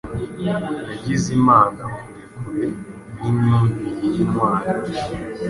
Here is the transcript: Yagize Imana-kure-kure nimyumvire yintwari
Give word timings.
Yagize 0.47 1.27
Imana-kure-kure 1.39 2.67
nimyumvire 3.19 3.91
yintwari 4.13 4.69